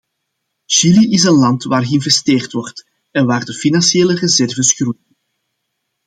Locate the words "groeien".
4.73-5.17